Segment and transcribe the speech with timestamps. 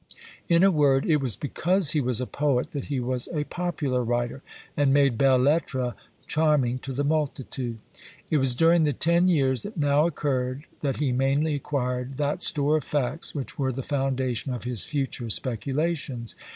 [0.49, 4.03] In a word, it was because he was a poet, that he was a popular
[4.03, 4.41] writer,
[4.75, 5.93] and made belles lettres
[6.25, 7.77] charming to the multitude.
[8.31, 12.77] It was during the ten years that now occurred that he mainly acquired that store
[12.77, 16.33] of facts which were the foundation of his future speculations.